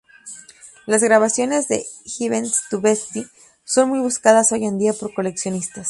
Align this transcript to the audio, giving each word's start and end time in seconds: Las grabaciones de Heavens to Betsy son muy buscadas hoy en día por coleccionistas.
Las 0.87 1.03
grabaciones 1.03 1.67
de 1.67 1.85
Heavens 2.07 2.63
to 2.71 2.81
Betsy 2.81 3.27
son 3.63 3.89
muy 3.89 3.99
buscadas 3.99 4.51
hoy 4.51 4.65
en 4.65 4.79
día 4.79 4.93
por 4.93 5.13
coleccionistas. 5.13 5.79